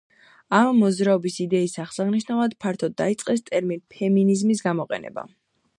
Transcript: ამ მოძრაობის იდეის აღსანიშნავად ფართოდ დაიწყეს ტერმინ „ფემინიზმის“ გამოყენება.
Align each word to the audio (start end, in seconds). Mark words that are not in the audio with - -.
ამ 0.59 0.79
მოძრაობის 0.83 1.35
იდეის 1.45 1.75
აღსანიშნავად 1.83 2.57
ფართოდ 2.65 2.97
დაიწყეს 3.03 3.47
ტერმინ 3.51 3.87
„ფემინიზმის“ 3.97 4.65
გამოყენება. 4.71 5.33